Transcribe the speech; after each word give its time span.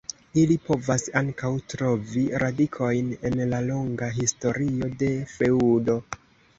Ili 0.43 0.55
povas 0.69 1.05
ankaŭ 1.21 1.51
trovi 1.75 2.25
radikojn 2.45 3.13
en 3.31 3.45
la 3.55 3.63
longa 3.69 4.11
historio 4.19 4.93
de 5.07 5.15
feŭdo. 5.39 6.03